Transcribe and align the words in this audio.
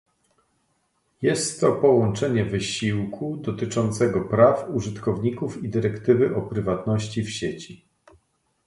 Jest 1.21 1.59
to 1.59 1.71
połączenie 1.71 2.45
wysiłku 2.45 3.37
dotyczącego 3.37 4.21
praw 4.21 4.69
użytkowników 4.73 5.63
i 5.63 5.69
dyrektywy 5.69 6.35
o 6.35 6.41
prywatności 6.41 7.23
w 7.23 7.29
sieci 7.31 7.85